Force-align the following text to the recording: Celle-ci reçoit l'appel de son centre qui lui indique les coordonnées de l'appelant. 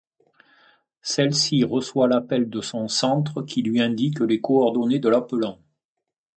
Celle-ci 1.03 1.63
reçoit 1.63 2.07
l'appel 2.07 2.49
de 2.49 2.59
son 2.61 2.87
centre 2.87 3.43
qui 3.43 3.61
lui 3.61 3.79
indique 3.83 4.19
les 4.21 4.41
coordonnées 4.41 4.97
de 4.97 5.09
l'appelant. 5.09 5.59